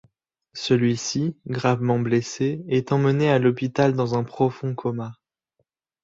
Celle-ci, 0.53 1.37
gravement 1.45 1.99
blessée, 1.99 2.63
est 2.69 2.91
emmenée 2.91 3.29
à 3.29 3.37
l'hôpital 3.37 3.93
dans 3.93 4.17
un 4.17 4.23
profond 4.23 4.73
coma. 4.73 5.11